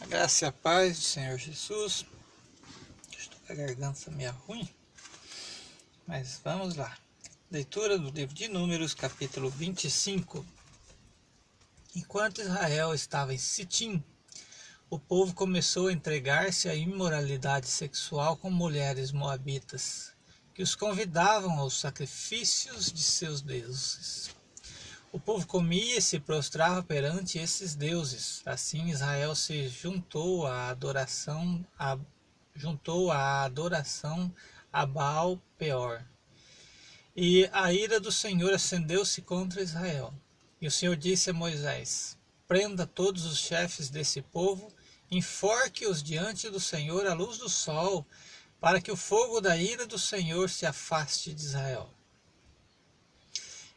A 0.00 0.06
graça 0.06 0.46
e 0.46 0.48
a 0.48 0.52
paz 0.52 0.98
do 0.98 1.04
Senhor 1.04 1.38
Jesus. 1.38 2.06
Estou 3.16 3.38
com 3.46 3.52
a 3.52 3.56
garganta 3.56 4.10
meio 4.10 4.32
ruim, 4.46 4.66
mas 6.06 6.40
vamos 6.42 6.74
lá. 6.74 6.96
Leitura 7.50 7.98
do 7.98 8.08
livro 8.08 8.34
de 8.34 8.48
Números, 8.48 8.94
capítulo 8.94 9.50
25. 9.50 10.44
Enquanto 11.94 12.40
Israel 12.40 12.94
estava 12.94 13.34
em 13.34 13.38
Sitim, 13.38 14.02
o 14.88 14.98
povo 14.98 15.34
começou 15.34 15.88
a 15.88 15.92
entregar-se 15.92 16.68
à 16.68 16.74
imoralidade 16.74 17.68
sexual 17.68 18.38
com 18.38 18.50
mulheres 18.50 19.12
moabitas, 19.12 20.12
que 20.54 20.62
os 20.62 20.74
convidavam 20.74 21.58
aos 21.58 21.78
sacrifícios 21.78 22.90
de 22.90 23.02
seus 23.02 23.42
deuses. 23.42 24.30
O 25.12 25.18
povo 25.18 25.44
comia 25.44 25.98
e 25.98 26.02
se 26.02 26.20
prostrava 26.20 26.84
perante 26.84 27.36
esses 27.36 27.74
deuses. 27.74 28.42
Assim 28.46 28.86
Israel 28.90 29.34
se 29.34 29.68
juntou 29.68 30.46
à 30.46 30.68
adoração 30.68 31.66
a, 31.76 31.98
juntou 32.54 33.10
à 33.10 33.42
adoração 33.42 34.32
a 34.72 34.86
Baal 34.86 35.42
Peor. 35.58 36.04
E 37.16 37.50
a 37.52 37.72
ira 37.72 37.98
do 37.98 38.12
Senhor 38.12 38.54
acendeu-se 38.54 39.20
contra 39.20 39.60
Israel. 39.60 40.14
E 40.60 40.68
o 40.68 40.70
Senhor 40.70 40.94
disse 40.94 41.30
a 41.30 41.34
Moisés: 41.34 42.16
Prenda 42.46 42.86
todos 42.86 43.24
os 43.24 43.38
chefes 43.38 43.90
desse 43.90 44.22
povo, 44.22 44.72
enforque-os 45.10 46.04
diante 46.04 46.48
do 46.48 46.60
Senhor 46.60 47.04
à 47.08 47.14
luz 47.14 47.36
do 47.36 47.48
sol, 47.48 48.06
para 48.60 48.80
que 48.80 48.92
o 48.92 48.96
fogo 48.96 49.40
da 49.40 49.56
ira 49.56 49.86
do 49.86 49.98
Senhor 49.98 50.48
se 50.48 50.66
afaste 50.66 51.34
de 51.34 51.42
Israel. 51.42 51.92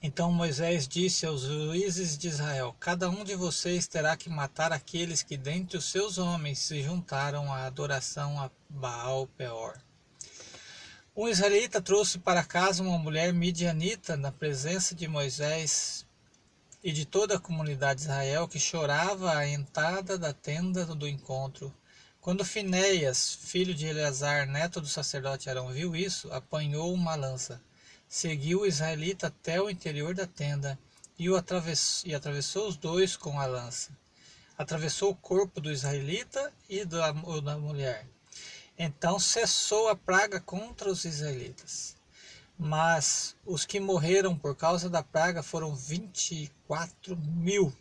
Então 0.00 0.30
Moisés 0.30 0.86
disse 0.86 1.26
aos 1.26 1.42
juízes 1.42 2.16
de 2.16 2.28
Israel: 2.28 2.74
Cada 2.78 3.10
um 3.10 3.24
de 3.24 3.34
vocês 3.34 3.88
terá 3.88 4.16
que 4.16 4.30
matar 4.30 4.72
aqueles 4.72 5.24
que 5.24 5.36
dentre 5.36 5.76
os 5.76 5.90
seus 5.90 6.18
homens 6.18 6.60
se 6.60 6.80
juntaram 6.80 7.52
à 7.52 7.64
adoração 7.64 8.40
a 8.40 8.48
Baal 8.70 9.26
Peor. 9.26 9.76
Um 11.16 11.26
israelita 11.26 11.82
trouxe 11.82 12.16
para 12.16 12.44
casa 12.44 12.80
uma 12.80 12.96
mulher 12.96 13.32
midianita 13.32 14.16
na 14.16 14.30
presença 14.30 14.94
de 14.94 15.08
Moisés 15.08 16.06
e 16.80 16.92
de 16.92 17.04
toda 17.04 17.34
a 17.34 17.40
comunidade 17.40 17.98
de 17.98 18.06
Israel 18.06 18.46
que 18.46 18.60
chorava 18.60 19.36
à 19.36 19.48
entrada 19.48 20.16
da 20.16 20.32
tenda 20.32 20.86
do 20.86 21.08
encontro. 21.08 21.74
Quando 22.20 22.44
Finéias, 22.44 23.34
filho 23.34 23.74
de 23.74 23.86
Eleazar, 23.86 24.46
neto 24.46 24.80
do 24.80 24.86
sacerdote 24.86 25.50
Arão, 25.50 25.72
viu 25.72 25.96
isso, 25.96 26.32
apanhou 26.32 26.94
uma 26.94 27.16
lança 27.16 27.60
seguiu 28.08 28.60
o 28.60 28.66
israelita 28.66 29.26
até 29.26 29.60
o 29.60 29.68
interior 29.68 30.14
da 30.14 30.26
tenda 30.26 30.78
e, 31.18 31.28
o 31.28 31.36
atravessou, 31.36 32.10
e 32.10 32.14
atravessou 32.14 32.68
os 32.68 32.76
dois 32.76 33.16
com 33.16 33.38
a 33.38 33.46
lança. 33.46 33.90
Atravessou 34.56 35.10
o 35.10 35.16
corpo 35.16 35.60
do 35.60 35.70
israelita 35.70 36.52
e 36.68 36.84
da, 36.84 37.12
da 37.12 37.58
mulher. 37.58 38.06
Então 38.78 39.18
cessou 39.18 39.88
a 39.88 39.96
praga 39.96 40.40
contra 40.40 40.90
os 40.90 41.04
israelitas. 41.04 41.96
Mas 42.58 43.36
os 43.44 43.64
que 43.64 43.78
morreram 43.78 44.36
por 44.36 44.56
causa 44.56 44.88
da 44.88 45.02
praga 45.02 45.42
foram 45.42 45.76
24 45.76 47.16
mil. 47.16 47.72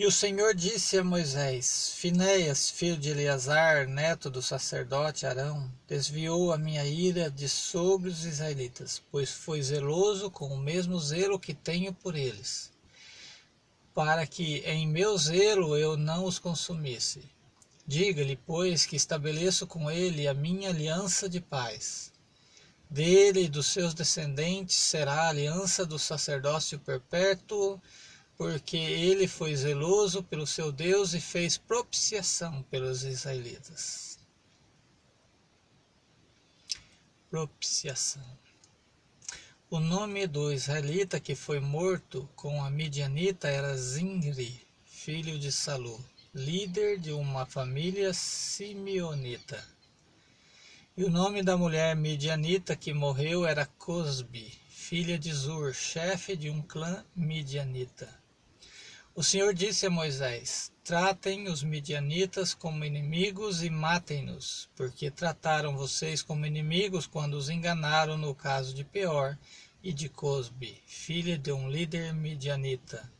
E 0.00 0.06
o 0.06 0.12
Senhor 0.12 0.54
disse 0.54 0.96
a 0.96 1.02
Moisés: 1.02 1.92
Finéias, 1.96 2.70
filho 2.70 2.96
de 2.96 3.10
Eleazar, 3.10 3.88
neto 3.88 4.30
do 4.30 4.40
sacerdote 4.40 5.26
Arão, 5.26 5.68
desviou 5.88 6.52
a 6.52 6.56
minha 6.56 6.86
ira 6.86 7.28
de 7.28 7.48
sobre 7.48 8.08
os 8.08 8.24
israelitas, 8.24 9.02
pois 9.10 9.28
foi 9.28 9.60
zeloso 9.60 10.30
com 10.30 10.46
o 10.46 10.56
mesmo 10.56 11.00
zelo 11.00 11.36
que 11.36 11.52
tenho 11.52 11.92
por 11.92 12.14
eles, 12.14 12.70
para 13.92 14.24
que 14.24 14.58
em 14.58 14.86
meu 14.86 15.18
zelo 15.18 15.76
eu 15.76 15.96
não 15.96 16.26
os 16.26 16.38
consumisse. 16.38 17.28
Diga-lhe, 17.84 18.36
pois, 18.36 18.86
que 18.86 18.94
estabeleço 18.94 19.66
com 19.66 19.90
ele 19.90 20.28
a 20.28 20.32
minha 20.32 20.68
aliança 20.68 21.28
de 21.28 21.40
paz. 21.40 22.12
Dele 22.88 23.46
e 23.46 23.48
dos 23.48 23.66
seus 23.66 23.94
descendentes 23.94 24.76
será 24.76 25.22
a 25.22 25.28
aliança 25.30 25.84
do 25.84 25.98
sacerdócio 25.98 26.78
perpétuo 26.78 27.82
porque 28.38 28.76
ele 28.76 29.26
foi 29.26 29.54
zeloso 29.56 30.22
pelo 30.22 30.46
seu 30.46 30.70
Deus 30.70 31.12
e 31.12 31.20
fez 31.20 31.58
propiciação 31.58 32.62
pelos 32.70 33.02
israelitas. 33.02 34.16
Propiciação. 37.28 38.38
O 39.68 39.80
nome 39.80 40.28
do 40.28 40.52
israelita 40.52 41.18
que 41.18 41.34
foi 41.34 41.58
morto 41.58 42.30
com 42.36 42.62
a 42.62 42.70
midianita 42.70 43.48
era 43.48 43.76
Zinri, 43.76 44.64
filho 44.84 45.36
de 45.36 45.50
Salu, 45.50 46.02
líder 46.32 46.96
de 47.00 47.10
uma 47.10 47.44
família 47.44 48.14
simeonita. 48.14 49.62
E 50.96 51.02
o 51.02 51.10
nome 51.10 51.42
da 51.42 51.56
mulher 51.56 51.96
midianita 51.96 52.76
que 52.76 52.94
morreu 52.94 53.44
era 53.44 53.66
Cosbi, 53.66 54.56
filha 54.68 55.18
de 55.18 55.32
Zur, 55.32 55.74
chefe 55.74 56.36
de 56.36 56.48
um 56.48 56.62
clã 56.62 57.04
midianita. 57.16 58.08
O 59.18 59.22
Senhor 59.24 59.52
disse 59.52 59.84
a 59.84 59.90
Moisés: 59.90 60.70
Tratem 60.84 61.48
os 61.48 61.64
midianitas 61.64 62.54
como 62.54 62.84
inimigos 62.84 63.64
e 63.64 63.68
matem-nos, 63.68 64.70
porque 64.76 65.10
trataram 65.10 65.76
vocês 65.76 66.22
como 66.22 66.46
inimigos 66.46 67.04
quando 67.04 67.34
os 67.34 67.48
enganaram 67.48 68.16
no 68.16 68.32
caso 68.32 68.72
de 68.72 68.84
Peor 68.84 69.36
e 69.82 69.92
de 69.92 70.08
Cosbi, 70.08 70.80
filha 70.86 71.36
de 71.36 71.50
um 71.50 71.68
líder 71.68 72.14
midianita, 72.14 73.12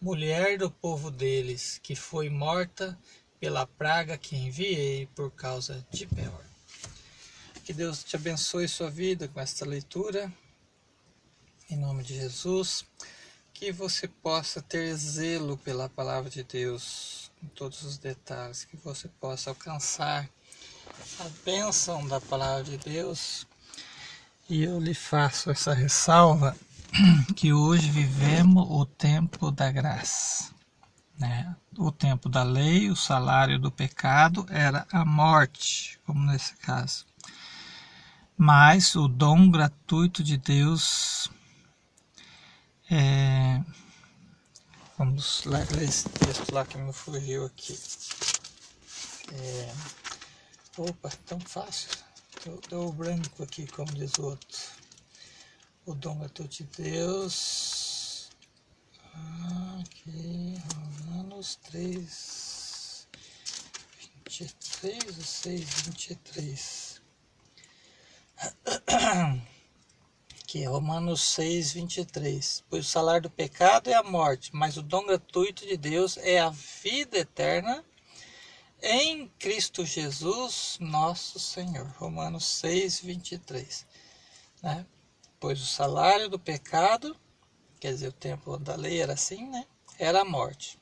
mulher 0.00 0.58
do 0.58 0.72
povo 0.72 1.08
deles, 1.08 1.78
que 1.84 1.94
foi 1.94 2.28
morta 2.28 2.98
pela 3.38 3.64
praga 3.64 4.18
que 4.18 4.34
enviei 4.34 5.06
por 5.14 5.30
causa 5.30 5.86
de 5.88 6.04
Peor. 6.04 6.44
Que 7.64 7.72
Deus 7.72 8.02
te 8.02 8.16
abençoe 8.16 8.66
sua 8.66 8.90
vida 8.90 9.28
com 9.28 9.38
esta 9.38 9.64
leitura. 9.64 10.32
Em 11.70 11.76
nome 11.76 12.02
de 12.02 12.16
Jesus 12.16 12.84
que 13.58 13.72
você 13.72 14.06
possa 14.06 14.62
ter 14.62 14.94
zelo 14.94 15.58
pela 15.58 15.88
palavra 15.88 16.30
de 16.30 16.44
Deus 16.44 17.28
em 17.42 17.48
todos 17.48 17.82
os 17.82 17.98
detalhes, 17.98 18.64
que 18.64 18.76
você 18.76 19.08
possa 19.20 19.50
alcançar 19.50 20.28
a 21.18 21.28
bênção 21.44 22.06
da 22.06 22.20
palavra 22.20 22.62
de 22.62 22.76
Deus. 22.76 23.48
E 24.48 24.62
eu 24.62 24.78
lhe 24.78 24.94
faço 24.94 25.50
essa 25.50 25.74
ressalva 25.74 26.56
que 27.34 27.52
hoje 27.52 27.90
vivemos 27.90 28.64
o 28.70 28.86
tempo 28.86 29.50
da 29.50 29.72
graça. 29.72 30.52
Né? 31.18 31.52
O 31.76 31.90
tempo 31.90 32.28
da 32.28 32.44
lei, 32.44 32.88
o 32.88 32.94
salário 32.94 33.58
do 33.58 33.72
pecado 33.72 34.46
era 34.50 34.86
a 34.92 35.04
morte, 35.04 35.98
como 36.06 36.24
nesse 36.30 36.54
caso. 36.58 37.04
Mas 38.36 38.94
o 38.94 39.08
dom 39.08 39.50
gratuito 39.50 40.22
de 40.22 40.36
Deus 40.36 41.28
vamos 45.18 45.44
ler 45.46 45.82
esse 45.82 46.08
texto 46.10 46.54
lá 46.54 46.64
que 46.64 46.78
me 46.78 46.92
fugiu 46.92 47.46
aqui. 47.46 47.76
É, 49.32 49.74
opa, 50.76 51.10
tão 51.26 51.40
fácil. 51.40 51.90
Deu 52.70 52.92
branco 52.92 53.42
aqui, 53.42 53.66
como 53.66 53.92
diz 53.94 54.12
o 54.18 54.26
outro. 54.26 54.58
O 55.86 55.94
dom 55.94 56.24
é 56.24 56.44
de 56.46 56.62
Deus. 56.76 58.30
Aqui, 59.80 60.62
Romanos 61.08 61.58
3, 61.64 63.08
23 64.24 65.18
ou 65.18 65.24
6, 65.24 65.60
23. 65.86 66.87
Aqui, 70.48 70.64
Romanos 70.64 71.20
6, 71.34 71.74
23. 71.74 72.64
Pois 72.70 72.86
o 72.86 72.88
salário 72.88 73.24
do 73.24 73.30
pecado 73.30 73.90
é 73.90 73.94
a 73.94 74.02
morte, 74.02 74.48
mas 74.54 74.78
o 74.78 74.82
dom 74.82 75.04
gratuito 75.04 75.66
de 75.66 75.76
Deus 75.76 76.16
é 76.16 76.40
a 76.40 76.48
vida 76.48 77.18
eterna 77.18 77.84
em 78.82 79.28
Cristo 79.38 79.84
Jesus, 79.84 80.78
nosso 80.80 81.38
Senhor. 81.38 81.86
Romanos 81.98 82.46
6, 82.46 83.00
23. 83.02 83.86
Né? 84.62 84.86
Pois 85.38 85.60
o 85.60 85.66
salário 85.66 86.30
do 86.30 86.38
pecado, 86.38 87.14
quer 87.78 87.92
dizer, 87.92 88.08
o 88.08 88.12
tempo 88.12 88.56
da 88.56 88.74
lei 88.74 89.02
era 89.02 89.12
assim, 89.12 89.46
né? 89.50 89.66
Era 89.98 90.22
a 90.22 90.24
morte. 90.24 90.80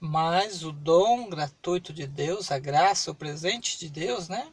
Mas 0.00 0.64
o 0.64 0.72
dom 0.72 1.28
gratuito 1.28 1.92
de 1.92 2.06
Deus, 2.06 2.50
a 2.50 2.58
graça, 2.58 3.10
o 3.10 3.14
presente 3.14 3.78
de 3.78 3.90
Deus, 3.90 4.30
né? 4.30 4.50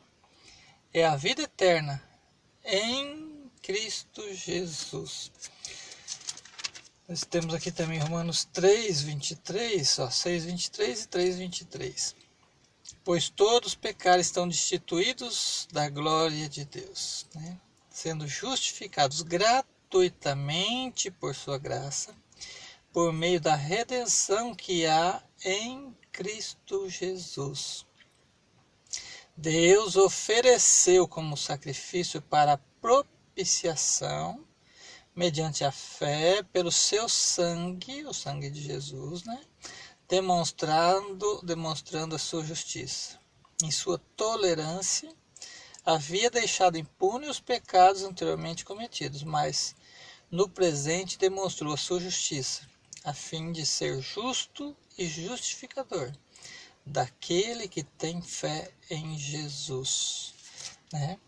É 0.93 1.05
a 1.05 1.15
vida 1.15 1.43
eterna 1.43 2.03
em 2.65 3.25
Cristo 3.65 4.21
Jesus. 4.31 5.31
Nós 7.09 7.21
temos 7.21 7.51
aqui 7.51 7.71
também 7.71 7.97
Romanos 7.97 8.47
3, 8.53 9.01
23, 9.01 10.00
ó, 10.00 10.09
6, 10.12 10.45
23 10.45 11.01
e 11.01 11.07
3, 11.07 11.38
23. 11.39 12.15
Pois 13.03 13.27
todos 13.27 13.69
os 13.69 13.75
pecados 13.75 14.27
estão 14.27 14.47
destituídos 14.47 15.67
da 15.71 15.89
glória 15.89 16.47
de 16.47 16.63
Deus, 16.63 17.25
né? 17.33 17.59
sendo 17.89 18.27
justificados 18.27 19.23
gratuitamente 19.23 21.09
por 21.09 21.33
sua 21.33 21.57
graça, 21.57 22.15
por 22.94 23.12
meio 23.12 23.41
da 23.41 23.56
redenção 23.56 24.53
que 24.53 24.85
há 24.85 25.23
em 25.44 25.91
Cristo 26.12 26.88
Jesus. 26.88 27.83
Deus 29.35 29.95
ofereceu 29.95 31.07
como 31.07 31.35
sacrifício 31.35 32.21
para 32.21 32.59
propiciação, 33.35 34.47
mediante 35.13 35.65
a 35.65 35.71
fé, 35.71 36.41
pelo 36.53 36.71
seu 36.71 37.09
sangue, 37.09 38.05
o 38.05 38.13
sangue 38.13 38.49
de 38.49 38.61
Jesus, 38.61 39.25
né? 39.25 39.41
demonstrando, 40.07 41.41
demonstrando 41.43 42.15
a 42.15 42.19
sua 42.19 42.45
justiça. 42.45 43.19
Em 43.61 43.69
sua 43.71 43.97
tolerância, 44.15 45.13
havia 45.85 46.29
deixado 46.29 46.77
impune 46.77 47.27
os 47.27 47.41
pecados 47.41 48.03
anteriormente 48.03 48.63
cometidos, 48.63 49.21
mas 49.21 49.75
no 50.31 50.47
presente 50.47 51.17
demonstrou 51.17 51.73
a 51.73 51.77
sua 51.77 51.99
justiça, 51.99 52.61
a 53.03 53.13
fim 53.13 53.51
de 53.51 53.65
ser 53.65 54.01
justo 54.01 54.75
e 54.97 55.07
justificador 55.07 56.13
daquele 56.85 57.67
que 57.67 57.83
tem 57.83 58.21
fé 58.21 58.71
em 58.89 59.17
Jesus. 59.17 60.33
Né? 60.93 61.19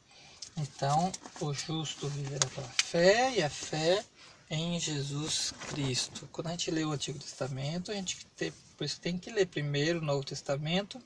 Então, 0.57 1.11
o 1.39 1.53
justo 1.53 2.07
viverá 2.09 2.47
pela 2.49 2.67
fé 2.67 3.31
e 3.37 3.43
a 3.43 3.49
fé 3.49 4.03
em 4.49 4.79
Jesus 4.79 5.53
Cristo. 5.69 6.27
Quando 6.31 6.47
a 6.47 6.51
gente 6.51 6.71
lê 6.71 6.83
o 6.83 6.91
Antigo 6.91 7.19
Testamento, 7.19 7.91
a 7.91 7.93
gente 7.93 8.25
tem, 8.35 8.51
por 8.75 8.83
isso 8.83 8.99
tem 8.99 9.17
que 9.17 9.29
ler 9.29 9.45
primeiro 9.45 9.99
o 9.99 10.05
Novo 10.05 10.23
Testamento 10.23 11.01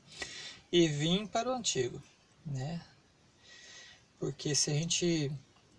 e 0.72 0.88
vir 0.88 1.28
para 1.28 1.50
o 1.50 1.54
Antigo, 1.54 2.02
né? 2.46 2.82
Porque 4.18 4.56
se 4.56 4.72
a 4.72 4.74
gente 4.74 5.32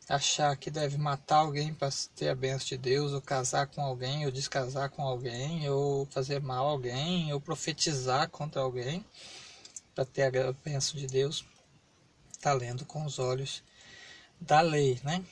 achar 0.09 0.55
que 0.57 0.71
deve 0.71 0.99
matar 0.99 1.37
alguém 1.37 1.73
para 1.73 1.89
ter 2.15 2.29
a 2.29 2.35
bênção 2.35 2.67
de 2.67 2.77
Deus, 2.77 3.13
ou 3.13 3.23
casar 3.23 3.69
com 3.69 3.81
alguém, 3.81 4.27
ou 4.27 4.33
descasar 4.33 4.91
com 4.91 5.03
alguém, 5.03 5.69
ou 5.71 6.05
fazer 6.07 6.43
mal 6.43 6.69
a 6.69 6.71
alguém, 6.73 7.33
ou 7.33 7.41
profetizar 7.41 8.29
contra 8.29 8.61
alguém 8.61 9.05
para 9.95 10.05
ter 10.05 10.37
a 10.37 10.53
bênção 10.53 10.99
de 10.99 11.07
Deus, 11.07 11.45
está 12.43 12.53
lendo 12.53 12.85
com 12.85 13.05
os 13.07 13.21
olhos 13.21 13.63
da 14.41 14.61
lei, 14.61 15.01
né? 15.05 15.25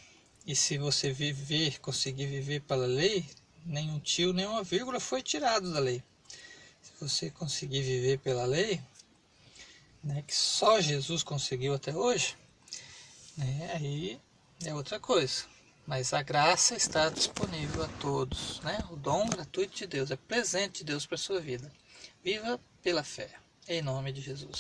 E 0.47 0.55
se 0.55 0.79
você 0.79 1.13
viver, 1.13 1.81
conseguir 1.81 2.27
viver 2.27 2.61
pela 2.61 2.87
lei, 2.87 3.29
nenhum 3.67 3.99
tio, 3.99 4.33
nenhuma 4.33 4.63
vírgula 4.63 5.01
foi 5.01 5.21
tirado 5.21 5.73
da 5.73 5.81
lei. 5.81 6.01
Se 6.81 6.93
você 7.01 7.29
conseguir 7.29 7.83
viver 7.83 8.21
pela 8.21 8.45
lei, 8.45 8.81
né, 10.05 10.23
que 10.25 10.35
só 10.35 10.81
Jesus 10.81 11.25
conseguiu 11.25 11.75
até 11.75 11.93
hoje, 11.93 12.37
né, 13.37 13.73
aí 13.75 14.21
é 14.65 14.73
outra 14.73 15.01
coisa. 15.01 15.47
Mas 15.85 16.13
a 16.13 16.23
graça 16.23 16.77
está 16.77 17.09
disponível 17.09 17.83
a 17.83 17.89
todos, 18.01 18.61
né? 18.61 18.79
O 18.91 18.97
dom 18.97 19.29
gratuito 19.29 19.77
de 19.77 19.87
Deus 19.89 20.13
é 20.13 20.17
presente 20.17 20.79
de 20.79 20.85
Deus 20.85 21.07
para 21.07 21.19
sua 21.19 21.41
vida. 21.41 21.73
Viva 22.23 22.61
pela 22.81 23.03
fé, 23.03 23.31
em 23.67 23.83
nome 23.83 24.13
de 24.13 24.21
Jesus. 24.21 24.57